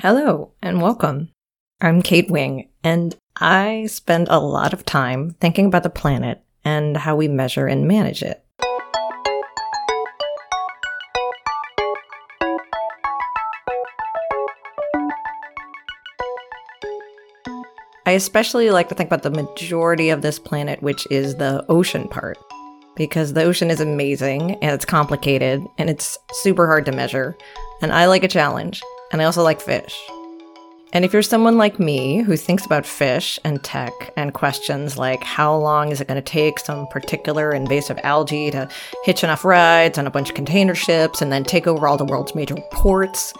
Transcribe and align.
Hello 0.00 0.52
and 0.62 0.80
welcome. 0.80 1.30
I'm 1.80 2.02
Kate 2.02 2.30
Wing, 2.30 2.68
and 2.84 3.16
I 3.34 3.86
spend 3.86 4.28
a 4.30 4.38
lot 4.38 4.72
of 4.72 4.84
time 4.84 5.34
thinking 5.40 5.66
about 5.66 5.82
the 5.82 5.90
planet 5.90 6.40
and 6.64 6.96
how 6.96 7.16
we 7.16 7.26
measure 7.26 7.66
and 7.66 7.88
manage 7.88 8.22
it. 8.22 8.44
I 18.06 18.12
especially 18.12 18.70
like 18.70 18.88
to 18.90 18.94
think 18.94 19.08
about 19.08 19.24
the 19.24 19.30
majority 19.30 20.10
of 20.10 20.22
this 20.22 20.38
planet, 20.38 20.80
which 20.80 21.08
is 21.10 21.34
the 21.34 21.66
ocean 21.68 22.06
part, 22.06 22.38
because 22.94 23.32
the 23.32 23.42
ocean 23.42 23.68
is 23.68 23.80
amazing 23.80 24.52
and 24.62 24.72
it's 24.72 24.84
complicated 24.84 25.66
and 25.76 25.90
it's 25.90 26.16
super 26.34 26.68
hard 26.68 26.86
to 26.86 26.92
measure. 26.92 27.36
And 27.82 27.92
I 27.92 28.06
like 28.06 28.22
a 28.22 28.28
challenge 28.28 28.80
and 29.12 29.22
I 29.22 29.24
also 29.24 29.42
like 29.42 29.60
fish. 29.60 29.98
And 30.92 31.04
if 31.04 31.12
you're 31.12 31.22
someone 31.22 31.58
like 31.58 31.78
me 31.78 32.22
who 32.22 32.36
thinks 32.36 32.64
about 32.64 32.86
fish 32.86 33.38
and 33.44 33.62
tech 33.62 33.92
and 34.16 34.32
questions 34.32 34.96
like 34.96 35.22
how 35.22 35.54
long 35.54 35.90
is 35.90 36.00
it 36.00 36.08
going 36.08 36.22
to 36.22 36.30
take 36.30 36.58
some 36.58 36.86
particular 36.86 37.52
invasive 37.52 37.98
algae 38.02 38.50
to 38.52 38.68
hitch 39.04 39.22
enough 39.22 39.44
rides 39.44 39.98
on 39.98 40.06
a 40.06 40.10
bunch 40.10 40.30
of 40.30 40.34
container 40.34 40.74
ships 40.74 41.20
and 41.20 41.30
then 41.30 41.44
take 41.44 41.66
over 41.66 41.86
all 41.86 41.98
the 41.98 42.06
world's 42.06 42.34
major 42.34 42.56
ports, 42.72 43.34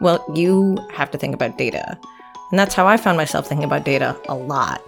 well, 0.00 0.24
you 0.34 0.78
have 0.94 1.10
to 1.10 1.18
think 1.18 1.34
about 1.34 1.58
data. 1.58 1.98
And 2.50 2.58
that's 2.58 2.74
how 2.74 2.86
I 2.86 2.96
found 2.96 3.18
myself 3.18 3.46
thinking 3.46 3.64
about 3.64 3.84
data 3.84 4.16
a 4.28 4.34
lot. 4.34 4.80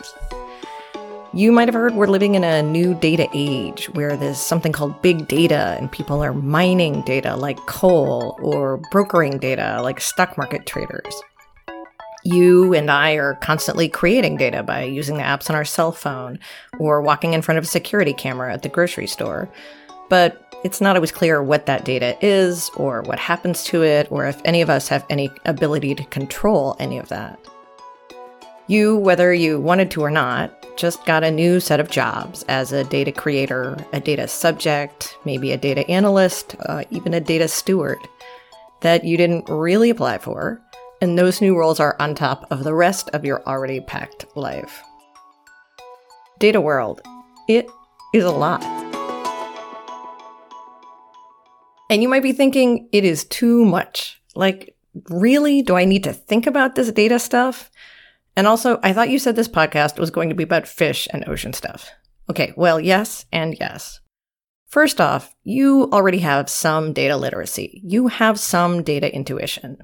You 1.36 1.52
might 1.52 1.68
have 1.68 1.74
heard 1.74 1.94
we're 1.94 2.06
living 2.06 2.34
in 2.34 2.44
a 2.44 2.62
new 2.62 2.94
data 2.94 3.28
age 3.34 3.90
where 3.90 4.16
there's 4.16 4.38
something 4.38 4.72
called 4.72 5.02
big 5.02 5.28
data 5.28 5.76
and 5.78 5.92
people 5.92 6.24
are 6.24 6.32
mining 6.32 7.02
data 7.02 7.36
like 7.36 7.58
coal 7.66 8.38
or 8.40 8.78
brokering 8.90 9.36
data 9.36 9.82
like 9.82 10.00
stock 10.00 10.38
market 10.38 10.64
traders. 10.64 11.22
You 12.24 12.72
and 12.72 12.90
I 12.90 13.16
are 13.16 13.34
constantly 13.34 13.86
creating 13.86 14.38
data 14.38 14.62
by 14.62 14.84
using 14.84 15.18
the 15.18 15.24
apps 15.24 15.50
on 15.50 15.56
our 15.56 15.66
cell 15.66 15.92
phone 15.92 16.38
or 16.78 17.02
walking 17.02 17.34
in 17.34 17.42
front 17.42 17.58
of 17.58 17.64
a 17.64 17.68
security 17.68 18.14
camera 18.14 18.54
at 18.54 18.62
the 18.62 18.70
grocery 18.70 19.06
store. 19.06 19.46
But 20.08 20.58
it's 20.64 20.80
not 20.80 20.96
always 20.96 21.12
clear 21.12 21.42
what 21.42 21.66
that 21.66 21.84
data 21.84 22.16
is 22.24 22.70
or 22.78 23.02
what 23.02 23.18
happens 23.18 23.62
to 23.64 23.84
it 23.84 24.10
or 24.10 24.24
if 24.24 24.40
any 24.46 24.62
of 24.62 24.70
us 24.70 24.88
have 24.88 25.04
any 25.10 25.30
ability 25.44 25.96
to 25.96 26.04
control 26.04 26.76
any 26.78 26.96
of 26.96 27.10
that. 27.10 27.38
You, 28.68 28.96
whether 28.96 29.34
you 29.34 29.60
wanted 29.60 29.90
to 29.90 30.00
or 30.00 30.10
not, 30.10 30.65
just 30.76 31.04
got 31.06 31.24
a 31.24 31.30
new 31.30 31.58
set 31.58 31.80
of 31.80 31.90
jobs 31.90 32.44
as 32.48 32.72
a 32.72 32.84
data 32.84 33.10
creator, 33.10 33.76
a 33.92 34.00
data 34.00 34.28
subject, 34.28 35.16
maybe 35.24 35.52
a 35.52 35.56
data 35.56 35.88
analyst, 35.90 36.54
uh, 36.66 36.84
even 36.90 37.14
a 37.14 37.20
data 37.20 37.48
steward 37.48 37.98
that 38.82 39.04
you 39.04 39.16
didn't 39.16 39.48
really 39.48 39.90
apply 39.90 40.18
for. 40.18 40.60
And 41.00 41.18
those 41.18 41.40
new 41.40 41.56
roles 41.56 41.80
are 41.80 41.96
on 42.00 42.14
top 42.14 42.46
of 42.50 42.64
the 42.64 42.74
rest 42.74 43.10
of 43.10 43.24
your 43.24 43.42
already 43.46 43.80
packed 43.80 44.26
life. 44.36 44.82
Data 46.38 46.60
world, 46.60 47.00
it 47.48 47.66
is 48.12 48.24
a 48.24 48.30
lot. 48.30 48.62
And 51.88 52.02
you 52.02 52.08
might 52.08 52.22
be 52.22 52.32
thinking 52.32 52.88
it 52.92 53.04
is 53.04 53.24
too 53.24 53.64
much. 53.64 54.20
Like, 54.34 54.76
really? 55.08 55.62
Do 55.62 55.76
I 55.76 55.84
need 55.84 56.04
to 56.04 56.12
think 56.12 56.46
about 56.46 56.74
this 56.74 56.90
data 56.90 57.18
stuff? 57.18 57.70
And 58.36 58.46
also, 58.46 58.78
I 58.82 58.92
thought 58.92 59.08
you 59.08 59.18
said 59.18 59.34
this 59.34 59.48
podcast 59.48 59.98
was 59.98 60.10
going 60.10 60.28
to 60.28 60.34
be 60.34 60.44
about 60.44 60.68
fish 60.68 61.08
and 61.10 61.26
ocean 61.26 61.54
stuff. 61.54 61.90
Okay, 62.28 62.52
well, 62.56 62.78
yes 62.78 63.24
and 63.32 63.56
yes. 63.58 64.00
First 64.66 65.00
off, 65.00 65.34
you 65.42 65.88
already 65.92 66.18
have 66.18 66.50
some 66.50 66.92
data 66.92 67.16
literacy. 67.16 67.80
You 67.84 68.08
have 68.08 68.38
some 68.38 68.82
data 68.82 69.14
intuition. 69.14 69.78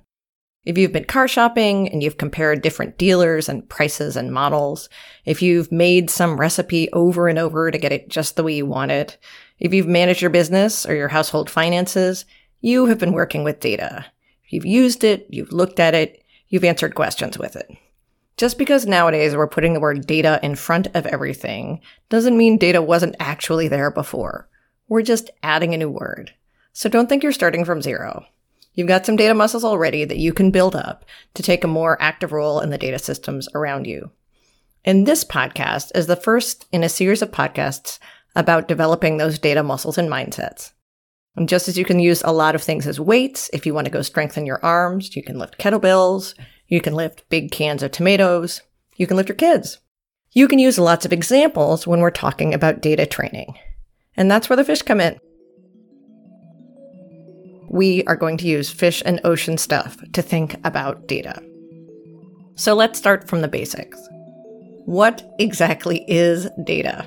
If 0.65 0.77
you've 0.77 0.93
been 0.93 1.05
car 1.05 1.27
shopping 1.27 1.89
and 1.89 2.03
you've 2.03 2.19
compared 2.19 2.63
different 2.63 2.99
dealers 2.99 3.49
and 3.49 3.69
prices 3.69 4.17
and 4.17 4.33
models, 4.33 4.89
if 5.25 5.41
you've 5.43 5.73
made 5.73 6.11
some 6.11 6.39
recipe 6.39 6.91
over 6.93 7.29
and 7.29 7.39
over 7.39 7.71
to 7.71 7.79
get 7.79 7.91
it 7.91 8.09
just 8.09 8.37
the 8.37 8.45
way 8.45 8.55
you 8.55 8.67
want 8.67 8.91
it, 8.91 9.19
if 9.59 9.73
you've 9.73 9.89
managed 9.89 10.21
your 10.21 10.31
business 10.31 10.85
or 10.87 10.95
your 10.95 11.09
household 11.09 11.49
finances, 11.49 12.25
you 12.61 12.87
have 12.87 12.99
been 12.99 13.13
working 13.13 13.43
with 13.43 13.61
data. 13.61 14.05
You've 14.49 14.67
used 14.67 15.03
it, 15.03 15.27
you've 15.31 15.53
looked 15.53 15.81
at 15.81 15.95
it, 15.95 16.23
you've 16.49 16.65
answered 16.65 16.95
questions 16.95 17.39
with 17.39 17.57
it. 17.57 17.69
Just 18.43 18.59
because 18.59 18.87
nowadays 18.87 19.37
we're 19.37 19.47
putting 19.47 19.73
the 19.73 19.79
word 19.79 20.05
data 20.05 20.41
in 20.43 20.57
front 20.57 20.89
of 20.95 21.07
everything 21.07 21.81
doesn't 22.09 22.37
mean 22.37 22.59
data 22.59 22.83
wasn't 22.83 23.15
actually 23.21 23.69
there 23.69 23.89
before. 23.89 24.49
We're 24.89 25.03
just 25.03 25.31
adding 25.45 25.75
a 25.75 25.77
new 25.77 25.89
word. 25.89 26.35
So 26.73 26.89
don't 26.89 27.09
think 27.09 27.23
you're 27.23 27.31
starting 27.31 27.65
from 27.65 27.81
zero. 27.81 28.27
You've 28.75 28.89
got 28.89 29.07
some 29.07 29.15
data 29.15 29.33
muscles 29.33 29.63
already 29.63 30.05
that 30.07 30.19
you 30.19 30.33
can 30.33 30.51
build 30.51 30.75
up 30.75 31.05
to 31.35 31.43
take 31.45 31.63
a 31.63 31.69
more 31.69 31.97
active 32.03 32.33
role 32.33 32.59
in 32.59 32.71
the 32.71 32.79
data 32.79 32.99
systems 32.99 33.49
around 33.55 33.87
you. 33.87 34.11
And 34.85 35.07
this 35.07 35.23
podcast 35.23 35.93
is 35.95 36.09
the 36.09 36.17
first 36.17 36.67
in 36.73 36.83
a 36.83 36.89
series 36.89 37.23
of 37.23 37.31
podcasts 37.31 38.01
about 38.35 38.67
developing 38.67 39.19
those 39.19 39.39
data 39.39 39.63
muscles 39.63 39.99
and 39.99 40.11
mindsets. 40.11 40.73
And 41.37 41.49
just 41.49 41.69
as 41.69 41.79
you 41.79 41.85
can 41.85 42.01
use 42.01 42.23
a 42.25 42.33
lot 42.33 42.57
of 42.57 42.63
things 42.65 42.89
as 42.89 42.99
weights, 42.99 43.51
if 43.53 43.67
you 43.67 43.73
want 43.73 43.85
to 43.85 43.93
go 43.93 44.03
strengthen 44.03 44.47
your 44.47 44.59
arms, 44.65 45.15
you 45.15 45.23
can 45.23 45.39
lift 45.39 45.59
kettlebells, 45.59 46.35
you 46.73 46.81
can 46.81 46.95
lift 46.95 47.29
big 47.29 47.51
cans 47.51 47.83
of 47.83 47.91
tomatoes. 47.91 48.63
You 48.97 49.07
can 49.07 49.19
lift 49.19 49.29
your 49.29 49.37
kids. 49.37 49.79
You 50.31 50.49
can 50.49 50.59
use 50.59 50.79
lots 50.79 51.05
of 51.05 51.13
examples 51.13 51.87
when 51.87 52.01
we're 52.01 52.11
talking 52.11 52.55
about 52.55 52.81
data 52.81 53.05
training. 53.05 53.59
And 54.17 54.31
that's 54.31 54.49
where 54.49 54.57
the 54.57 54.65
fish 54.65 54.81
come 54.81 54.99
in. 54.99 55.19
We 57.69 58.05
are 58.05 58.17
going 58.17 58.39
to 58.39 58.47
use 58.47 58.71
fish 58.71 59.03
and 59.05 59.21
ocean 59.23 59.59
stuff 59.59 59.99
to 60.15 60.23
think 60.23 60.57
about 60.65 61.07
data. 61.07 61.43
So 62.55 62.73
let's 62.73 62.99
start 62.99 63.29
from 63.29 63.43
the 63.43 63.49
basics. 63.49 64.01
What 64.87 65.31
exactly 65.39 66.07
is 66.09 66.49
data? 66.65 67.07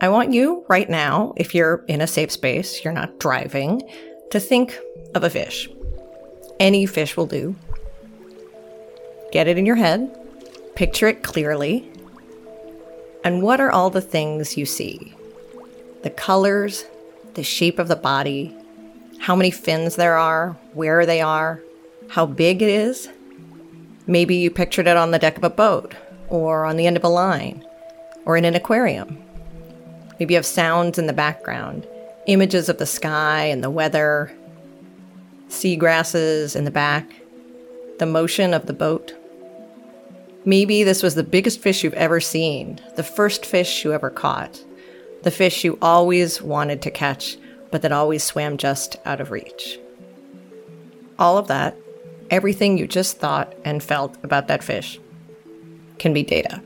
I 0.00 0.08
want 0.08 0.32
you 0.32 0.66
right 0.68 0.90
now, 0.90 1.34
if 1.36 1.54
you're 1.54 1.84
in 1.86 2.00
a 2.00 2.08
safe 2.08 2.32
space, 2.32 2.82
you're 2.82 2.92
not 2.92 3.20
driving, 3.20 3.80
to 4.32 4.40
think 4.40 4.76
of 5.14 5.22
a 5.22 5.30
fish. 5.30 5.68
Any 6.58 6.84
fish 6.86 7.16
will 7.16 7.26
do. 7.26 7.54
Get 9.32 9.48
it 9.48 9.58
in 9.58 9.66
your 9.66 9.76
head, 9.76 10.14
picture 10.74 11.08
it 11.08 11.22
clearly. 11.22 11.90
And 13.24 13.42
what 13.42 13.60
are 13.60 13.70
all 13.70 13.88
the 13.88 14.02
things 14.02 14.56
you 14.58 14.66
see? 14.66 15.14
The 16.02 16.10
colors, 16.10 16.84
the 17.34 17.42
shape 17.42 17.78
of 17.78 17.88
the 17.88 17.96
body, 17.96 18.54
how 19.18 19.34
many 19.34 19.50
fins 19.50 19.96
there 19.96 20.18
are, 20.18 20.50
where 20.74 21.06
they 21.06 21.22
are, 21.22 21.62
how 22.08 22.26
big 22.26 22.60
it 22.60 22.68
is. 22.68 23.08
Maybe 24.06 24.36
you 24.36 24.50
pictured 24.50 24.86
it 24.86 24.96
on 24.96 25.12
the 25.12 25.18
deck 25.18 25.38
of 25.38 25.44
a 25.44 25.50
boat, 25.50 25.94
or 26.28 26.66
on 26.66 26.76
the 26.76 26.86
end 26.86 26.96
of 26.96 27.04
a 27.04 27.08
line, 27.08 27.64
or 28.26 28.36
in 28.36 28.44
an 28.44 28.54
aquarium. 28.54 29.16
Maybe 30.18 30.34
you 30.34 30.38
have 30.38 30.44
sounds 30.44 30.98
in 30.98 31.06
the 31.06 31.12
background, 31.12 31.86
images 32.26 32.68
of 32.68 32.78
the 32.78 32.86
sky 32.86 33.44
and 33.44 33.64
the 33.64 33.70
weather, 33.70 34.30
seagrasses 35.48 36.54
in 36.54 36.64
the 36.64 36.70
back, 36.70 37.08
the 37.98 38.06
motion 38.06 38.52
of 38.52 38.66
the 38.66 38.72
boat. 38.72 39.14
Maybe 40.44 40.82
this 40.82 41.02
was 41.02 41.14
the 41.14 41.22
biggest 41.22 41.60
fish 41.60 41.84
you've 41.84 41.94
ever 41.94 42.20
seen, 42.20 42.80
the 42.96 43.04
first 43.04 43.46
fish 43.46 43.84
you 43.84 43.92
ever 43.92 44.10
caught, 44.10 44.62
the 45.22 45.30
fish 45.30 45.62
you 45.62 45.78
always 45.80 46.42
wanted 46.42 46.82
to 46.82 46.90
catch, 46.90 47.36
but 47.70 47.82
that 47.82 47.92
always 47.92 48.24
swam 48.24 48.56
just 48.56 48.96
out 49.04 49.20
of 49.20 49.30
reach. 49.30 49.78
All 51.18 51.38
of 51.38 51.46
that, 51.46 51.76
everything 52.30 52.76
you 52.76 52.88
just 52.88 53.18
thought 53.18 53.54
and 53.64 53.82
felt 53.82 54.16
about 54.24 54.48
that 54.48 54.64
fish, 54.64 54.98
can 55.98 56.12
be 56.12 56.24
data. 56.24 56.60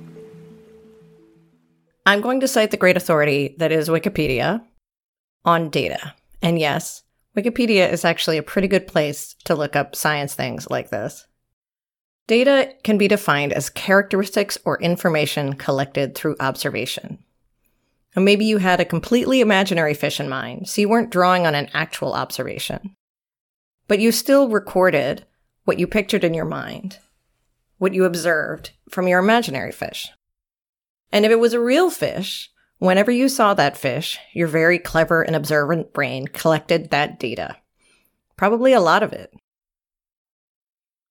I'm 2.06 2.22
going 2.22 2.40
to 2.40 2.48
cite 2.48 2.70
the 2.70 2.76
great 2.76 2.96
authority 2.96 3.56
that 3.58 3.72
is 3.72 3.88
Wikipedia 3.88 4.62
on 5.44 5.68
data. 5.68 6.14
And 6.40 6.58
yes, 6.58 7.02
Wikipedia 7.36 7.92
is 7.92 8.04
actually 8.04 8.38
a 8.38 8.42
pretty 8.42 8.68
good 8.68 8.86
place 8.86 9.34
to 9.44 9.54
look 9.54 9.76
up 9.76 9.94
science 9.94 10.34
things 10.34 10.70
like 10.70 10.88
this. 10.90 11.26
Data 12.26 12.74
can 12.82 12.98
be 12.98 13.06
defined 13.06 13.52
as 13.52 13.70
characteristics 13.70 14.58
or 14.64 14.80
information 14.80 15.54
collected 15.54 16.14
through 16.14 16.36
observation. 16.40 17.18
And 18.16 18.24
maybe 18.24 18.44
you 18.44 18.58
had 18.58 18.80
a 18.80 18.84
completely 18.84 19.40
imaginary 19.40 19.94
fish 19.94 20.18
in 20.18 20.28
mind, 20.28 20.68
so 20.68 20.80
you 20.80 20.88
weren't 20.88 21.10
drawing 21.10 21.46
on 21.46 21.54
an 21.54 21.68
actual 21.72 22.14
observation. 22.14 22.96
But 23.88 24.00
you 24.00 24.10
still 24.10 24.48
recorded 24.48 25.24
what 25.64 25.78
you 25.78 25.86
pictured 25.86 26.24
in 26.24 26.34
your 26.34 26.44
mind, 26.44 26.98
what 27.78 27.94
you 27.94 28.04
observed 28.04 28.70
from 28.88 29.06
your 29.06 29.20
imaginary 29.20 29.70
fish. 29.70 30.08
And 31.12 31.24
if 31.24 31.30
it 31.30 31.38
was 31.38 31.52
a 31.52 31.60
real 31.60 31.90
fish, 31.90 32.50
whenever 32.78 33.10
you 33.10 33.28
saw 33.28 33.54
that 33.54 33.76
fish, 33.76 34.18
your 34.32 34.48
very 34.48 34.78
clever 34.78 35.22
and 35.22 35.36
observant 35.36 35.92
brain 35.92 36.26
collected 36.26 36.90
that 36.90 37.20
data. 37.20 37.56
Probably 38.36 38.72
a 38.72 38.80
lot 38.80 39.02
of 39.02 39.12
it. 39.12 39.32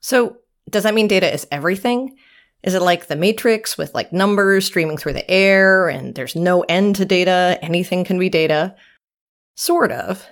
So, 0.02 0.38
does 0.70 0.84
that 0.84 0.94
mean 0.94 1.08
data 1.08 1.32
is 1.34 1.48
everything? 1.52 2.18
Is 2.64 2.74
it 2.74 2.82
like 2.82 3.08
the 3.08 3.16
Matrix 3.16 3.78
with 3.78 3.94
like 3.94 4.12
numbers 4.12 4.66
streaming 4.66 4.98
through 4.98 5.14
the 5.14 5.30
air 5.30 5.88
and 5.88 6.16
there's 6.16 6.36
no 6.36 6.62
end 6.62 6.96
to 6.96 7.06
data? 7.06 7.60
Anything 7.62 8.04
can 8.04 8.18
be 8.18 8.30
data? 8.30 8.76
Sort 9.56 9.92
of. 9.92 10.26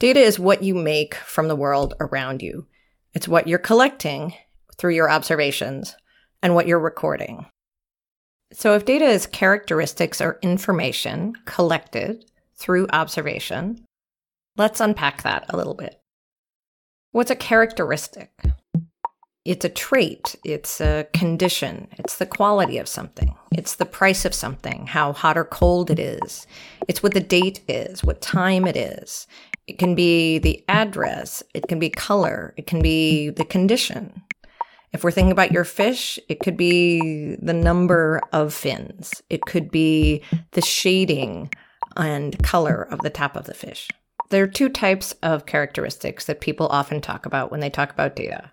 Data 0.00 0.20
is 0.20 0.38
what 0.38 0.62
you 0.62 0.74
make 0.74 1.14
from 1.14 1.48
the 1.48 1.56
world 1.56 1.94
around 2.00 2.42
you. 2.42 2.66
It's 3.14 3.28
what 3.28 3.46
you're 3.46 3.58
collecting 3.58 4.34
through 4.76 4.94
your 4.94 5.10
observations 5.10 5.94
and 6.42 6.54
what 6.54 6.66
you're 6.66 6.80
recording. 6.80 7.46
So, 8.52 8.74
if 8.74 8.84
data 8.84 9.04
is 9.04 9.26
characteristics 9.26 10.20
or 10.20 10.38
information 10.42 11.34
collected 11.44 12.24
through 12.56 12.88
observation, 12.92 13.84
let's 14.56 14.80
unpack 14.80 15.22
that 15.22 15.46
a 15.48 15.56
little 15.56 15.74
bit. 15.74 16.00
What's 17.12 17.30
a 17.30 17.36
characteristic? 17.36 18.32
It's 19.50 19.64
a 19.64 19.68
trait, 19.68 20.36
it's 20.44 20.80
a 20.80 21.08
condition, 21.12 21.88
it's 21.98 22.18
the 22.18 22.24
quality 22.24 22.78
of 22.78 22.86
something, 22.86 23.34
it's 23.50 23.74
the 23.74 23.84
price 23.84 24.24
of 24.24 24.32
something, 24.32 24.86
how 24.86 25.12
hot 25.12 25.36
or 25.36 25.44
cold 25.44 25.90
it 25.90 25.98
is, 25.98 26.46
it's 26.86 27.02
what 27.02 27.14
the 27.14 27.20
date 27.20 27.60
is, 27.66 28.04
what 28.04 28.20
time 28.20 28.64
it 28.64 28.76
is. 28.76 29.26
It 29.66 29.76
can 29.76 29.96
be 29.96 30.38
the 30.38 30.62
address, 30.68 31.42
it 31.52 31.66
can 31.66 31.80
be 31.80 31.90
color, 31.90 32.54
it 32.56 32.68
can 32.68 32.80
be 32.80 33.30
the 33.30 33.44
condition. 33.44 34.22
If 34.92 35.02
we're 35.02 35.10
thinking 35.10 35.32
about 35.32 35.50
your 35.50 35.64
fish, 35.64 36.16
it 36.28 36.38
could 36.38 36.56
be 36.56 37.34
the 37.42 37.52
number 37.52 38.20
of 38.32 38.54
fins, 38.54 39.20
it 39.30 39.40
could 39.46 39.68
be 39.72 40.22
the 40.52 40.62
shading 40.62 41.52
and 41.96 42.40
color 42.44 42.84
of 42.84 43.00
the 43.00 43.10
top 43.10 43.34
of 43.34 43.46
the 43.46 43.54
fish. 43.54 43.88
There 44.28 44.44
are 44.44 44.46
two 44.46 44.68
types 44.68 45.12
of 45.24 45.46
characteristics 45.46 46.26
that 46.26 46.40
people 46.40 46.68
often 46.68 47.00
talk 47.00 47.26
about 47.26 47.50
when 47.50 47.58
they 47.58 47.68
talk 47.68 47.90
about 47.90 48.14
data. 48.14 48.52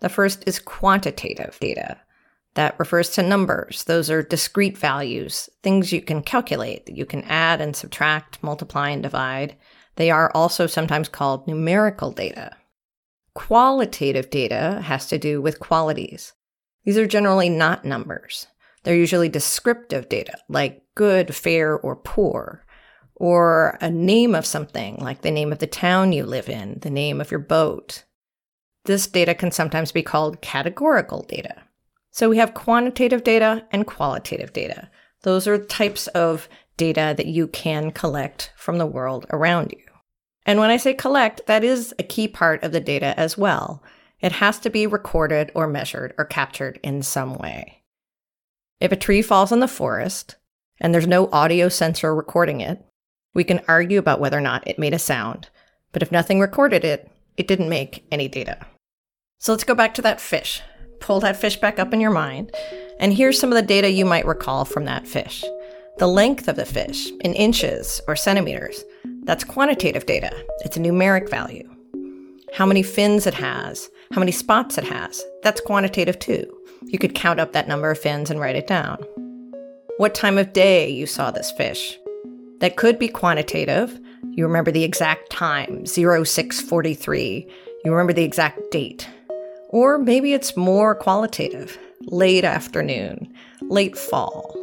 The 0.00 0.08
first 0.08 0.44
is 0.46 0.58
quantitative 0.58 1.58
data. 1.60 1.98
That 2.54 2.78
refers 2.78 3.10
to 3.10 3.22
numbers. 3.22 3.84
Those 3.84 4.10
are 4.10 4.22
discrete 4.22 4.76
values, 4.76 5.48
things 5.62 5.92
you 5.92 6.02
can 6.02 6.22
calculate, 6.22 6.86
that 6.86 6.96
you 6.96 7.06
can 7.06 7.22
add 7.24 7.60
and 7.60 7.76
subtract, 7.76 8.42
multiply 8.42 8.90
and 8.90 9.02
divide. 9.02 9.56
They 9.96 10.10
are 10.10 10.32
also 10.34 10.66
sometimes 10.66 11.08
called 11.08 11.46
numerical 11.46 12.10
data. 12.10 12.56
Qualitative 13.34 14.30
data 14.30 14.82
has 14.84 15.06
to 15.08 15.18
do 15.18 15.40
with 15.40 15.60
qualities. 15.60 16.32
These 16.84 16.98
are 16.98 17.06
generally 17.06 17.48
not 17.48 17.84
numbers. 17.84 18.46
They're 18.82 18.96
usually 18.96 19.28
descriptive 19.28 20.08
data, 20.08 20.38
like 20.48 20.82
good, 20.94 21.34
fair, 21.34 21.78
or 21.78 21.94
poor 21.94 22.64
or 23.20 23.76
a 23.82 23.90
name 23.90 24.34
of 24.34 24.46
something, 24.46 24.96
like 24.96 25.20
the 25.20 25.30
name 25.30 25.52
of 25.52 25.58
the 25.58 25.66
town 25.66 26.10
you 26.10 26.24
live 26.24 26.48
in, 26.48 26.78
the 26.80 26.90
name 26.90 27.20
of 27.20 27.30
your 27.30 27.38
boat. 27.38 28.04
This 28.90 29.06
data 29.06 29.36
can 29.36 29.52
sometimes 29.52 29.92
be 29.92 30.02
called 30.02 30.40
categorical 30.40 31.22
data. 31.22 31.54
So 32.10 32.28
we 32.28 32.38
have 32.38 32.54
quantitative 32.54 33.22
data 33.22 33.64
and 33.70 33.86
qualitative 33.86 34.52
data. 34.52 34.90
Those 35.22 35.46
are 35.46 35.64
types 35.64 36.08
of 36.08 36.48
data 36.76 37.14
that 37.16 37.26
you 37.26 37.46
can 37.46 37.92
collect 37.92 38.52
from 38.56 38.78
the 38.78 38.88
world 38.88 39.26
around 39.30 39.70
you. 39.78 39.84
And 40.44 40.58
when 40.58 40.70
I 40.70 40.76
say 40.76 40.92
collect, 40.92 41.46
that 41.46 41.62
is 41.62 41.94
a 42.00 42.02
key 42.02 42.26
part 42.26 42.64
of 42.64 42.72
the 42.72 42.80
data 42.80 43.14
as 43.16 43.38
well. 43.38 43.80
It 44.18 44.32
has 44.32 44.58
to 44.58 44.70
be 44.70 44.88
recorded 44.88 45.52
or 45.54 45.68
measured 45.68 46.12
or 46.18 46.24
captured 46.24 46.80
in 46.82 47.04
some 47.04 47.34
way. 47.34 47.84
If 48.80 48.90
a 48.90 48.96
tree 48.96 49.22
falls 49.22 49.52
in 49.52 49.60
the 49.60 49.68
forest 49.68 50.34
and 50.80 50.92
there's 50.92 51.06
no 51.06 51.30
audio 51.30 51.68
sensor 51.68 52.12
recording 52.12 52.60
it, 52.60 52.84
we 53.34 53.44
can 53.44 53.60
argue 53.68 54.00
about 54.00 54.18
whether 54.18 54.38
or 54.38 54.40
not 54.40 54.66
it 54.66 54.80
made 54.80 54.94
a 54.94 54.98
sound, 54.98 55.48
but 55.92 56.02
if 56.02 56.10
nothing 56.10 56.40
recorded 56.40 56.84
it, 56.84 57.08
it 57.36 57.46
didn't 57.46 57.68
make 57.68 58.04
any 58.10 58.26
data. 58.26 58.66
So 59.42 59.52
let's 59.52 59.64
go 59.64 59.74
back 59.74 59.94
to 59.94 60.02
that 60.02 60.20
fish. 60.20 60.60
Pull 61.00 61.20
that 61.20 61.34
fish 61.34 61.56
back 61.56 61.78
up 61.78 61.94
in 61.94 62.00
your 62.00 62.10
mind, 62.10 62.54
and 62.98 63.10
here's 63.10 63.40
some 63.40 63.50
of 63.50 63.56
the 63.56 63.66
data 63.66 63.90
you 63.90 64.04
might 64.04 64.26
recall 64.26 64.66
from 64.66 64.84
that 64.84 65.08
fish. 65.08 65.42
The 65.96 66.06
length 66.06 66.46
of 66.46 66.56
the 66.56 66.66
fish 66.66 67.08
in 67.22 67.32
inches 67.32 68.02
or 68.06 68.16
centimeters, 68.16 68.84
that's 69.24 69.42
quantitative 69.42 70.04
data. 70.04 70.30
It's 70.58 70.76
a 70.76 70.80
numeric 70.80 71.30
value. 71.30 71.66
How 72.52 72.66
many 72.66 72.82
fins 72.82 73.26
it 73.26 73.32
has, 73.32 73.88
how 74.12 74.18
many 74.18 74.30
spots 74.30 74.76
it 74.76 74.84
has, 74.84 75.24
that's 75.42 75.62
quantitative 75.62 76.18
too. 76.18 76.44
You 76.82 76.98
could 76.98 77.14
count 77.14 77.40
up 77.40 77.54
that 77.54 77.66
number 77.66 77.90
of 77.90 77.98
fins 77.98 78.30
and 78.30 78.40
write 78.40 78.56
it 78.56 78.66
down. 78.66 78.98
What 79.96 80.14
time 80.14 80.36
of 80.36 80.52
day 80.52 80.90
you 80.90 81.06
saw 81.06 81.30
this 81.30 81.50
fish, 81.52 81.98
that 82.58 82.76
could 82.76 82.98
be 82.98 83.08
quantitative. 83.08 83.98
You 84.32 84.44
remember 84.44 84.70
the 84.70 84.84
exact 84.84 85.30
time, 85.30 85.86
0643. 85.86 87.48
You 87.86 87.90
remember 87.90 88.12
the 88.12 88.24
exact 88.24 88.70
date. 88.70 89.08
Or 89.72 89.98
maybe 89.98 90.32
it's 90.32 90.56
more 90.56 90.96
qualitative, 90.96 91.78
late 92.00 92.44
afternoon, 92.44 93.32
late 93.62 93.96
fall, 93.96 94.56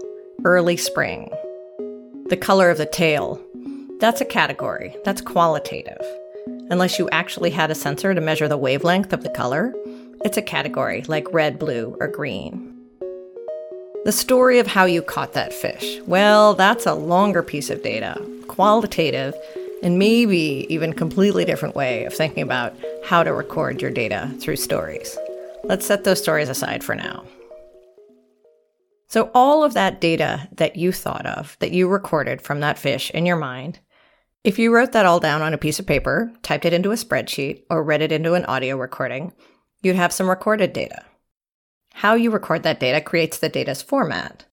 early 0.44 0.76
spring. 0.76 1.32
The 2.28 2.36
color 2.36 2.70
of 2.70 2.78
the 2.78 2.86
tail, 2.86 3.42
that's 4.02 4.20
a 4.20 4.26
category, 4.26 4.94
that's 5.06 5.22
qualitative. 5.22 6.06
Unless 6.70 7.00
you 7.00 7.08
actually 7.12 7.52
had 7.52 7.72
a 7.72 7.76
sensor 7.76 8.14
to 8.14 8.20
measure 8.20 8.50
the 8.50 8.58
wavelength 8.58 9.14
of 9.14 9.24
the 9.24 9.30
color, 9.30 9.74
it's 10.26 10.36
a 10.36 10.42
category 10.42 11.04
like 11.04 11.32
red, 11.32 11.58
blue, 11.58 11.96
or 12.02 12.10
green. 12.10 12.76
The 14.04 14.12
story 14.12 14.60
of 14.60 14.68
how 14.68 14.84
you 14.84 15.02
caught 15.02 15.32
that 15.34 15.54
fish. 15.54 16.02
Well, 16.06 16.54
that's 16.54 16.86
a 16.86 16.94
longer 16.94 17.42
piece 17.42 17.70
of 17.70 17.82
data, 17.82 18.22
qualitative, 18.50 19.34
and 19.84 20.00
maybe 20.00 20.66
even 20.70 20.94
completely 20.94 21.46
different 21.46 21.76
way 21.76 22.06
of 22.06 22.14
thinking 22.14 22.44
about 22.44 22.76
how 23.06 23.24
to 23.24 23.34
record 23.34 23.82
your 23.82 23.92
data 23.92 24.34
through 24.40 24.56
stories. 24.56 25.18
Let's 25.64 25.86
set 25.86 26.04
those 26.04 26.22
stories 26.22 26.50
aside 26.50 26.84
for 26.84 26.96
now. 26.96 27.26
So, 29.10 29.32
all 29.34 29.64
of 29.64 29.74
that 29.74 30.02
data 30.02 30.50
that 30.54 30.76
you 30.76 30.92
thought 30.92 31.26
of, 31.26 31.56
that 31.60 31.72
you 31.72 31.88
recorded 31.88 32.42
from 32.42 32.60
that 32.60 32.78
fish 32.78 33.10
in 33.12 33.26
your 33.26 33.38
mind, 33.38 33.80
if 34.44 34.60
you 34.60 34.74
wrote 34.74 34.92
that 34.94 35.06
all 35.06 35.20
down 35.20 35.42
on 35.42 35.54
a 35.54 35.58
piece 35.58 35.80
of 35.80 35.88
paper, 35.88 36.32
typed 36.42 36.66
it 36.66 36.74
into 36.74 36.92
a 36.92 36.96
spreadsheet, 36.96 37.64
or 37.70 37.84
read 37.84 38.02
it 38.02 38.12
into 38.12 38.34
an 38.34 38.46
audio 38.46 38.78
recording, 38.78 39.34
you'd 39.82 39.96
have 39.96 40.14
some 40.14 40.30
recorded 40.30 40.74
data. 40.74 41.04
How 41.94 42.16
you 42.16 42.32
record 42.32 42.64
that 42.64 42.80
data 42.80 43.02
creates 43.02 43.40
the 43.40 43.50
data's 43.50 43.82
format. 43.82 44.46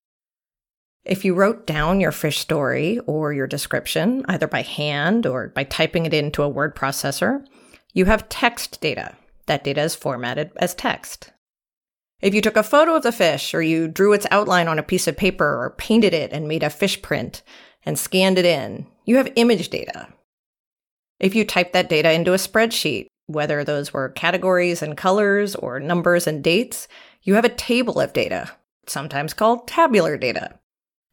If 1.05 1.25
you 1.25 1.35
wrote 1.35 1.67
down 1.67 2.01
your 2.01 2.13
fish 2.13 2.39
story 2.39 2.99
or 3.07 3.33
your 3.33 3.47
description, 3.47 4.25
either 4.27 4.47
by 4.47 4.63
hand 4.63 5.27
or 5.27 5.49
by 5.49 5.65
typing 5.65 6.07
it 6.07 6.15
into 6.15 6.43
a 6.43 6.49
word 6.49 6.75
processor, 6.75 7.45
you 7.93 8.07
have 8.07 8.29
text 8.31 8.81
data. 8.81 9.15
That 9.47 9.65
data 9.65 9.83
is 9.83 9.95
formatted 9.95 10.51
as 10.57 10.75
text. 10.75 11.31
If 12.23 12.33
you 12.33 12.41
took 12.41 12.57
a 12.57 12.63
photo 12.63 12.97
of 12.97 13.03
the 13.03 13.13
fish 13.13 13.53
or 13.53 13.61
you 13.61 13.87
drew 13.87 14.15
its 14.15 14.27
outline 14.31 14.67
on 14.67 14.79
a 14.79 14.83
piece 14.83 15.07
of 15.07 15.17
paper 15.17 15.45
or 15.45 15.75
painted 15.77 16.15
it 16.15 16.33
and 16.33 16.49
made 16.49 16.63
a 16.63 16.71
fish 16.71 17.03
print 17.03 17.43
and 17.85 17.99
scanned 17.99 18.39
it 18.39 18.47
in, 18.47 18.87
you 19.05 19.17
have 19.19 19.31
image 19.37 19.69
data. 19.69 20.09
If 21.21 21.35
you 21.35 21.45
typed 21.45 21.75
that 21.75 21.91
data 21.91 22.13
into 22.13 22.33
a 22.33 22.39
spreadsheet, 22.39 23.09
whether 23.27 23.63
those 23.63 23.93
were 23.93 24.09
categories 24.09 24.81
and 24.81 24.97
colors 24.97 25.55
or 25.55 25.81
numbers 25.81 26.27
and 26.27 26.43
dates, 26.43 26.89
you 27.23 27.35
have 27.35 27.45
a 27.45 27.51
table 27.51 28.01
of 28.01 28.15
data, 28.15 28.51
sometimes 28.87 29.35
called 29.35 29.69
tabular 29.69 30.17
data. 30.17 30.59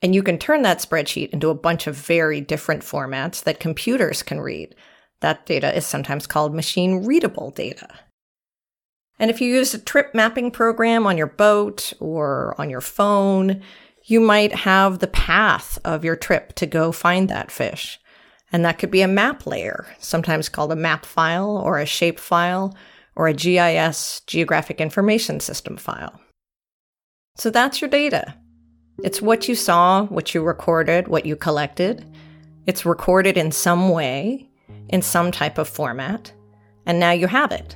And 0.01 0.15
you 0.15 0.24
can 0.24 0.38
turn 0.38 0.63
that 0.63 0.79
spreadsheet 0.79 1.29
into 1.29 1.50
a 1.50 1.55
bunch 1.55 1.86
of 1.86 1.96
very 1.96 2.41
different 2.41 2.81
formats 2.81 3.43
that 3.43 3.60
computers 3.60 4.24
can 4.24 4.41
read. 4.41 4.75
That 5.20 5.46
data 5.46 5.75
is 5.75 5.86
sometimes 5.86 6.25
called 6.25 6.55
machine 6.55 7.05
readable 7.05 7.51
data. 7.51 7.88
And 9.20 9.29
if 9.29 9.39
you 9.39 9.53
use 9.53 9.75
a 9.75 9.79
trip 9.79 10.15
mapping 10.15 10.50
program 10.50 11.05
on 11.05 11.17
your 11.17 11.27
boat 11.27 11.93
or 12.00 12.55
on 12.58 12.72
your 12.72 12.81
phone, 12.81 13.62
you 14.05 14.20
might 14.20 14.51
have 14.51 14.98
the 14.98 15.08
path 15.08 15.77
of 15.86 16.03
your 16.03 16.15
trip 16.15 16.53
to 16.55 16.65
go 16.65 16.91
find 16.91 17.29
that 17.29 17.51
fish. 17.51 18.00
And 18.51 18.65
that 18.65 18.79
could 18.79 18.89
be 18.89 19.03
a 19.03 19.08
map 19.08 19.46
layer, 19.46 19.86
sometimes 20.00 20.50
called 20.50 20.72
a 20.72 20.75
map 20.75 21.05
file 21.05 21.55
or 21.55 21.77
a 21.77 21.86
shape 21.86 22.20
file, 22.20 22.75
or 23.15 23.27
a 23.27 23.34
GIS, 23.34 24.22
Geographic 24.25 24.81
Information 24.81 25.39
System 25.39 25.77
file. 25.77 26.20
So 27.38 27.51
that's 27.51 27.79
your 27.79 27.89
data. 27.89 28.36
It's 29.03 29.22
what 29.22 29.48
you 29.48 29.55
saw, 29.55 30.05
what 30.05 30.36
you 30.36 30.43
recorded, 30.43 31.08
what 31.08 31.25
you 31.25 31.36
collected. 31.36 32.05
It's 32.67 32.86
recorded 32.86 33.36
in 33.36 33.51
some 33.51 33.89
way, 33.89 34.48
in 34.89 35.01
some 35.01 35.31
type 35.31 35.58
of 35.58 35.67
format, 35.67 36.31
and 36.86 37.00
now 37.00 37.12
you 37.12 37.25
have 37.25 37.51
it. 37.51 37.75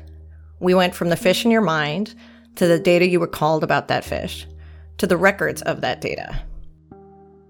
We 0.60 0.76
went 0.76 0.94
from 0.94 1.10
the 1.10 1.18
fish 1.18 1.44
in 1.44 1.50
your 1.50 1.62
mind 1.62 2.14
to 2.56 2.68
the 2.68 2.78
data 2.78 3.08
you 3.08 3.20
recalled 3.20 3.64
about 3.64 3.88
that 3.88 4.04
fish 4.04 4.46
to 5.00 5.08
the 5.08 5.18
records 5.18 5.64
of 5.64 5.82
that 5.82 6.00
data. 6.00 6.44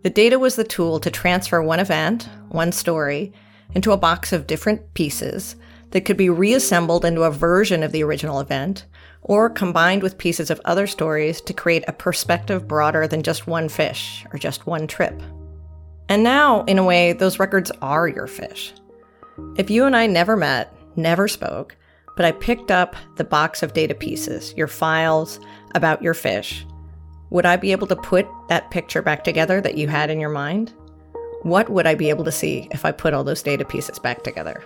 The 0.04 0.10
data 0.10 0.40
was 0.40 0.56
the 0.56 0.64
tool 0.64 1.00
to 1.02 1.12
transfer 1.12 1.62
one 1.62 1.80
event, 1.82 2.30
one 2.50 2.72
story, 2.72 3.34
into 3.74 3.92
a 3.92 3.98
box 3.98 4.32
of 4.32 4.48
different 4.48 4.94
pieces 4.94 5.58
that 5.92 6.06
could 6.06 6.18
be 6.18 6.30
reassembled 6.30 7.04
into 7.04 7.24
a 7.24 7.32
version 7.32 7.84
of 7.84 7.92
the 7.92 8.04
original 8.04 8.40
event 8.40 8.86
or 9.26 9.50
combined 9.50 10.04
with 10.04 10.20
pieces 10.20 10.52
of 10.52 10.62
other 10.66 10.86
stories 10.86 11.42
to 11.42 11.54
create 11.54 11.84
a 11.88 11.94
perspective 11.94 12.68
broader 12.68 13.08
than 13.08 13.24
just 13.24 13.48
one 13.48 13.68
fish 13.68 14.24
or 14.32 14.38
just 14.38 14.68
one 14.68 14.86
trip. 14.86 15.20
And 16.08 16.24
now, 16.24 16.64
in 16.66 16.78
a 16.78 16.84
way, 16.84 17.14
those 17.14 17.40
records 17.40 17.72
are 17.82 18.08
your 18.08 18.28
fish. 18.28 18.72
If 19.58 19.72
you 19.72 19.86
and 19.86 19.96
I 19.96 20.06
never 20.06 20.38
met, 20.38 20.72
never 20.96 21.28
spoke, 21.28 21.76
but 22.16 22.24
I 22.24 22.34
picked 22.34 22.70
up 22.70 22.96
the 23.18 23.24
box 23.24 23.64
of 23.64 23.74
data 23.74 23.96
pieces, 23.96 24.54
your 24.56 24.68
files 24.68 25.40
about 25.74 26.04
your 26.04 26.14
fish, 26.14 26.64
would 27.32 27.48
I 27.48 27.56
be 27.56 27.72
able 27.72 27.88
to 27.88 27.96
put 27.96 28.28
that 28.50 28.70
picture 28.70 29.02
back 29.02 29.24
together 29.24 29.60
that 29.60 29.76
you 29.76 29.88
had 29.88 30.12
in 30.12 30.20
your 30.20 30.30
mind? 30.30 30.72
What 31.42 31.70
would 31.70 31.88
I 31.88 31.96
be 31.96 32.10
able 32.10 32.24
to 32.26 32.32
see 32.32 32.68
if 32.70 32.86
I 32.86 32.92
put 32.92 33.16
all 33.16 33.24
those 33.24 33.42
data 33.42 33.66
pieces 33.66 33.98
back 33.98 34.24
together? 34.24 34.64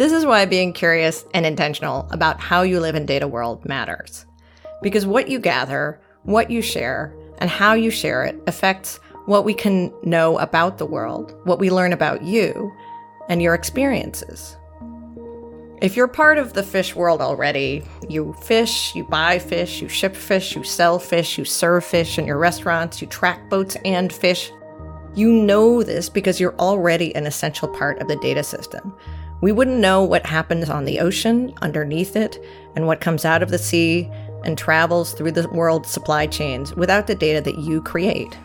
This 0.00 0.12
is 0.12 0.24
why 0.24 0.46
being 0.46 0.72
curious 0.72 1.26
and 1.34 1.44
intentional 1.44 2.08
about 2.10 2.40
how 2.40 2.62
you 2.62 2.80
live 2.80 2.94
in 2.94 3.04
data 3.04 3.28
world 3.28 3.66
matters. 3.66 4.24
Because 4.80 5.04
what 5.04 5.28
you 5.28 5.38
gather, 5.38 6.00
what 6.22 6.50
you 6.50 6.62
share, 6.62 7.14
and 7.36 7.50
how 7.50 7.74
you 7.74 7.90
share 7.90 8.24
it 8.24 8.42
affects 8.46 8.98
what 9.26 9.44
we 9.44 9.52
can 9.52 9.92
know 10.02 10.38
about 10.38 10.78
the 10.78 10.86
world, 10.86 11.38
what 11.44 11.58
we 11.58 11.68
learn 11.68 11.92
about 11.92 12.22
you, 12.22 12.72
and 13.28 13.42
your 13.42 13.52
experiences. 13.52 14.56
If 15.82 15.96
you're 15.96 16.08
part 16.08 16.38
of 16.38 16.54
the 16.54 16.62
fish 16.62 16.96
world 16.96 17.20
already, 17.20 17.82
you 18.08 18.34
fish, 18.40 18.94
you 18.94 19.04
buy 19.04 19.38
fish, 19.38 19.82
you 19.82 19.90
ship 19.90 20.16
fish, 20.16 20.56
you 20.56 20.64
sell 20.64 20.98
fish, 20.98 21.36
you 21.36 21.44
serve 21.44 21.84
fish 21.84 22.18
in 22.18 22.24
your 22.26 22.38
restaurants, 22.38 23.02
you 23.02 23.06
track 23.06 23.50
boats 23.50 23.76
and 23.84 24.10
fish. 24.10 24.50
You 25.14 25.30
know 25.30 25.82
this 25.82 26.08
because 26.08 26.40
you're 26.40 26.56
already 26.58 27.14
an 27.14 27.26
essential 27.26 27.68
part 27.68 27.98
of 28.00 28.08
the 28.08 28.16
data 28.16 28.42
system. 28.42 28.96
We 29.40 29.52
wouldn't 29.52 29.78
know 29.78 30.04
what 30.04 30.26
happens 30.26 30.68
on 30.68 30.84
the 30.84 31.00
ocean, 31.00 31.54
underneath 31.62 32.14
it, 32.14 32.42
and 32.76 32.86
what 32.86 33.00
comes 33.00 33.24
out 33.24 33.42
of 33.42 33.50
the 33.50 33.58
sea 33.58 34.10
and 34.44 34.56
travels 34.56 35.12
through 35.12 35.32
the 35.32 35.48
world's 35.48 35.90
supply 35.90 36.26
chains 36.26 36.74
without 36.74 37.06
the 37.06 37.14
data 37.14 37.40
that 37.40 37.58
you 37.58 37.82
create. 37.82 38.38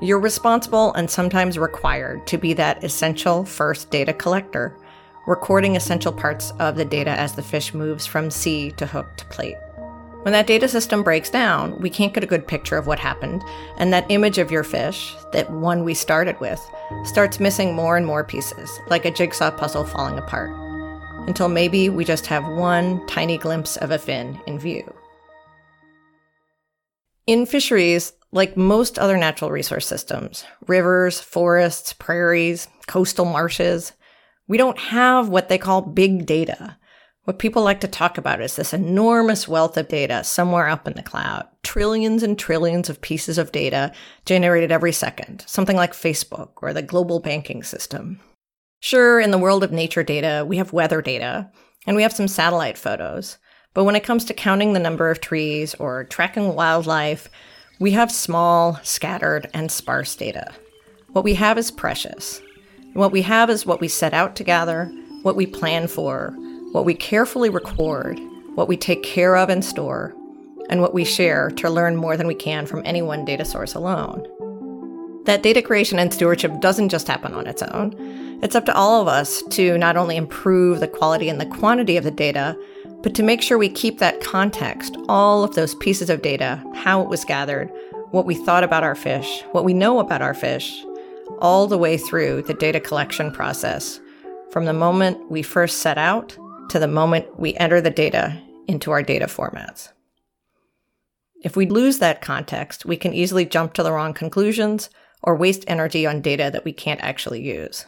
You're 0.00 0.20
responsible 0.20 0.92
and 0.94 1.10
sometimes 1.10 1.58
required 1.58 2.26
to 2.28 2.38
be 2.38 2.52
that 2.54 2.84
essential 2.84 3.44
first 3.44 3.90
data 3.90 4.12
collector 4.12 4.76
recording 5.26 5.74
essential 5.74 6.12
parts 6.12 6.52
of 6.58 6.76
the 6.76 6.84
data 6.84 7.10
as 7.10 7.32
the 7.32 7.42
fish 7.42 7.72
moves 7.72 8.04
from 8.04 8.30
sea 8.30 8.70
to 8.72 8.86
hook 8.86 9.16
to 9.16 9.24
plate. 9.26 9.56
When 10.24 10.32
that 10.32 10.46
data 10.46 10.68
system 10.68 11.02
breaks 11.02 11.28
down, 11.28 11.78
we 11.80 11.90
can't 11.90 12.14
get 12.14 12.24
a 12.24 12.26
good 12.26 12.48
picture 12.48 12.78
of 12.78 12.86
what 12.86 12.98
happened, 12.98 13.44
and 13.76 13.92
that 13.92 14.10
image 14.10 14.38
of 14.38 14.50
your 14.50 14.64
fish, 14.64 15.14
that 15.32 15.50
one 15.50 15.84
we 15.84 15.92
started 15.92 16.40
with, 16.40 16.66
starts 17.04 17.40
missing 17.40 17.74
more 17.74 17.98
and 17.98 18.06
more 18.06 18.24
pieces, 18.24 18.80
like 18.88 19.04
a 19.04 19.10
jigsaw 19.10 19.50
puzzle 19.50 19.84
falling 19.84 20.16
apart, 20.16 20.50
until 21.28 21.48
maybe 21.50 21.90
we 21.90 22.06
just 22.06 22.24
have 22.24 22.48
one 22.48 23.06
tiny 23.06 23.36
glimpse 23.36 23.76
of 23.76 23.90
a 23.90 23.98
fin 23.98 24.40
in 24.46 24.58
view. 24.58 24.90
In 27.26 27.44
fisheries, 27.44 28.14
like 28.32 28.56
most 28.56 28.98
other 28.98 29.18
natural 29.18 29.50
resource 29.50 29.86
systems, 29.86 30.46
rivers, 30.66 31.20
forests, 31.20 31.92
prairies, 31.92 32.66
coastal 32.86 33.26
marshes, 33.26 33.92
we 34.48 34.56
don't 34.56 34.78
have 34.78 35.28
what 35.28 35.50
they 35.50 35.58
call 35.58 35.82
big 35.82 36.24
data. 36.24 36.78
What 37.24 37.38
people 37.38 37.62
like 37.62 37.80
to 37.80 37.88
talk 37.88 38.18
about 38.18 38.42
is 38.42 38.56
this 38.56 38.74
enormous 38.74 39.48
wealth 39.48 39.78
of 39.78 39.88
data 39.88 40.22
somewhere 40.24 40.68
up 40.68 40.86
in 40.86 40.92
the 40.92 41.02
cloud, 41.02 41.48
trillions 41.62 42.22
and 42.22 42.38
trillions 42.38 42.90
of 42.90 43.00
pieces 43.00 43.38
of 43.38 43.50
data 43.50 43.92
generated 44.26 44.70
every 44.70 44.92
second, 44.92 45.42
something 45.46 45.74
like 45.74 45.94
Facebook 45.94 46.50
or 46.56 46.74
the 46.74 46.82
global 46.82 47.20
banking 47.20 47.62
system. 47.62 48.20
Sure, 48.80 49.20
in 49.20 49.30
the 49.30 49.38
world 49.38 49.64
of 49.64 49.72
nature 49.72 50.02
data, 50.02 50.44
we 50.46 50.58
have 50.58 50.74
weather 50.74 51.00
data 51.00 51.50
and 51.86 51.96
we 51.96 52.02
have 52.02 52.12
some 52.12 52.28
satellite 52.28 52.76
photos. 52.76 53.38
But 53.72 53.84
when 53.84 53.96
it 53.96 54.04
comes 54.04 54.26
to 54.26 54.34
counting 54.34 54.74
the 54.74 54.78
number 54.78 55.10
of 55.10 55.22
trees 55.22 55.74
or 55.76 56.04
tracking 56.04 56.54
wildlife, 56.54 57.30
we 57.80 57.92
have 57.92 58.12
small, 58.12 58.78
scattered, 58.82 59.48
and 59.54 59.72
sparse 59.72 60.14
data. 60.14 60.52
What 61.12 61.24
we 61.24 61.32
have 61.34 61.56
is 61.56 61.70
precious, 61.70 62.42
what 62.92 63.12
we 63.12 63.22
have 63.22 63.48
is 63.48 63.64
what 63.64 63.80
we 63.80 63.88
set 63.88 64.12
out 64.12 64.36
to 64.36 64.44
gather, 64.44 64.92
what 65.22 65.36
we 65.36 65.46
plan 65.46 65.88
for, 65.88 66.36
what 66.74 66.84
we 66.84 66.92
carefully 66.92 67.48
record, 67.48 68.18
what 68.56 68.66
we 68.66 68.76
take 68.76 69.04
care 69.04 69.36
of 69.36 69.48
and 69.48 69.64
store, 69.64 70.12
and 70.68 70.80
what 70.80 70.92
we 70.92 71.04
share 71.04 71.48
to 71.52 71.70
learn 71.70 71.94
more 71.94 72.16
than 72.16 72.26
we 72.26 72.34
can 72.34 72.66
from 72.66 72.82
any 72.84 73.00
one 73.00 73.24
data 73.24 73.44
source 73.44 73.74
alone. 73.74 74.26
That 75.24 75.44
data 75.44 75.62
creation 75.62 76.00
and 76.00 76.12
stewardship 76.12 76.60
doesn't 76.60 76.88
just 76.88 77.06
happen 77.06 77.32
on 77.32 77.46
its 77.46 77.62
own. 77.62 77.94
It's 78.42 78.56
up 78.56 78.66
to 78.66 78.74
all 78.74 79.00
of 79.00 79.06
us 79.06 79.40
to 79.50 79.78
not 79.78 79.96
only 79.96 80.16
improve 80.16 80.80
the 80.80 80.88
quality 80.88 81.28
and 81.28 81.40
the 81.40 81.46
quantity 81.46 81.96
of 81.96 82.02
the 82.02 82.10
data, 82.10 82.58
but 83.04 83.14
to 83.14 83.22
make 83.22 83.40
sure 83.40 83.56
we 83.56 83.68
keep 83.68 84.00
that 84.00 84.20
context, 84.20 84.96
all 85.08 85.44
of 85.44 85.54
those 85.54 85.76
pieces 85.76 86.10
of 86.10 86.22
data, 86.22 86.60
how 86.74 87.00
it 87.00 87.08
was 87.08 87.24
gathered, 87.24 87.70
what 88.10 88.26
we 88.26 88.34
thought 88.34 88.64
about 88.64 88.82
our 88.82 88.96
fish, 88.96 89.44
what 89.52 89.64
we 89.64 89.74
know 89.74 90.00
about 90.00 90.22
our 90.22 90.34
fish, 90.34 90.84
all 91.38 91.68
the 91.68 91.78
way 91.78 91.96
through 91.96 92.42
the 92.42 92.54
data 92.54 92.80
collection 92.80 93.30
process, 93.30 94.00
from 94.50 94.64
the 94.64 94.72
moment 94.72 95.30
we 95.30 95.40
first 95.40 95.78
set 95.78 95.98
out 95.98 96.36
to 96.70 96.78
the 96.78 96.88
moment 96.88 97.38
we 97.38 97.54
enter 97.54 97.80
the 97.80 97.90
data 97.90 98.40
into 98.66 98.90
our 98.90 99.02
data 99.02 99.26
formats. 99.26 99.90
If 101.42 101.56
we 101.56 101.66
lose 101.66 101.98
that 101.98 102.22
context, 102.22 102.86
we 102.86 102.96
can 102.96 103.12
easily 103.12 103.44
jump 103.44 103.74
to 103.74 103.82
the 103.82 103.92
wrong 103.92 104.14
conclusions 104.14 104.88
or 105.22 105.36
waste 105.36 105.64
energy 105.66 106.06
on 106.06 106.20
data 106.20 106.50
that 106.52 106.64
we 106.64 106.72
can't 106.72 107.02
actually 107.02 107.42
use. 107.42 107.84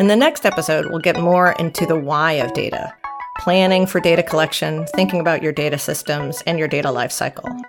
In 0.00 0.08
the 0.08 0.16
next 0.16 0.46
episode, 0.46 0.86
we'll 0.86 0.98
get 0.98 1.20
more 1.20 1.52
into 1.58 1.86
the 1.86 1.98
why 1.98 2.32
of 2.32 2.54
data, 2.54 2.92
planning 3.38 3.86
for 3.86 4.00
data 4.00 4.22
collection, 4.22 4.86
thinking 4.96 5.20
about 5.20 5.42
your 5.42 5.52
data 5.52 5.78
systems 5.78 6.42
and 6.46 6.58
your 6.58 6.68
data 6.68 6.88
lifecycle. 6.88 7.60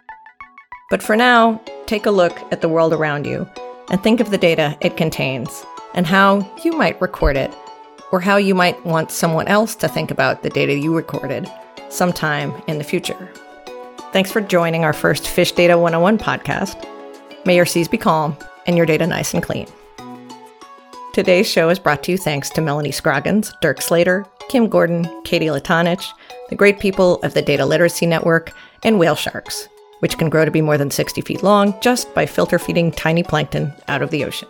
But 0.89 1.03
for 1.03 1.15
now, 1.15 1.61
take 1.85 2.05
a 2.05 2.11
look 2.11 2.37
at 2.51 2.61
the 2.61 2.69
world 2.69 2.93
around 2.93 3.25
you 3.27 3.47
and 3.89 4.01
think 4.01 4.19
of 4.19 4.31
the 4.31 4.37
data 4.37 4.77
it 4.81 4.97
contains 4.97 5.65
and 5.93 6.07
how 6.07 6.49
you 6.63 6.71
might 6.71 7.01
record 7.01 7.35
it, 7.35 7.53
or 8.11 8.19
how 8.19 8.37
you 8.37 8.55
might 8.55 8.85
want 8.85 9.11
someone 9.11 9.47
else 9.47 9.75
to 9.75 9.87
think 9.87 10.11
about 10.11 10.43
the 10.43 10.49
data 10.49 10.73
you 10.77 10.95
recorded 10.95 11.49
sometime 11.89 12.53
in 12.67 12.77
the 12.77 12.83
future. 12.83 13.31
Thanks 14.11 14.31
for 14.31 14.41
joining 14.41 14.83
our 14.83 14.93
first 14.93 15.27
Fish 15.27 15.51
Data 15.51 15.77
101 15.77 16.17
podcast. 16.17 16.87
May 17.45 17.55
your 17.55 17.65
seas 17.65 17.87
be 17.87 17.97
calm 17.97 18.37
and 18.67 18.77
your 18.77 18.85
data 18.85 19.07
nice 19.07 19.33
and 19.33 19.41
clean. 19.41 19.67
Today's 21.13 21.47
show 21.47 21.69
is 21.69 21.79
brought 21.79 22.03
to 22.03 22.11
you 22.11 22.17
thanks 22.17 22.49
to 22.51 22.61
Melanie 22.61 22.91
Scroggins, 22.91 23.53
Dirk 23.61 23.81
Slater, 23.81 24.25
Kim 24.49 24.67
Gordon, 24.67 25.07
Katie 25.23 25.47
Latanich, 25.47 26.05
the 26.49 26.55
great 26.55 26.79
people 26.79 27.15
of 27.23 27.33
the 27.33 27.41
Data 27.41 27.65
Literacy 27.65 28.05
Network, 28.05 28.53
and 28.83 28.97
Whale 28.97 29.15
Sharks 29.15 29.67
which 30.01 30.17
can 30.17 30.29
grow 30.29 30.43
to 30.45 30.51
be 30.51 30.61
more 30.61 30.77
than 30.77 30.91
60 30.91 31.21
feet 31.21 31.41
long 31.41 31.73
just 31.79 32.13
by 32.13 32.25
filter 32.25 32.59
feeding 32.59 32.91
tiny 32.91 33.23
plankton 33.23 33.73
out 33.87 34.01
of 34.01 34.11
the 34.11 34.25
ocean. 34.25 34.47